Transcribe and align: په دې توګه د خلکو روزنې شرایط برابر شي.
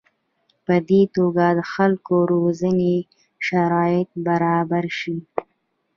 په 0.65 0.75
دې 0.89 1.01
توګه 1.15 1.45
د 1.57 1.61
خلکو 1.73 2.15
روزنې 2.33 2.95
شرایط 3.47 4.09
برابر 4.27 4.85
شي. 4.99 5.17